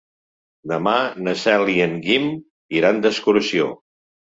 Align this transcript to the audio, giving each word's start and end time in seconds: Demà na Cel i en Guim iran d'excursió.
Demà 0.71 0.93
na 1.27 1.35
Cel 1.43 1.69
i 1.75 1.77
en 1.87 1.95
Guim 2.07 2.27
iran 2.81 3.05
d'excursió. 3.07 3.71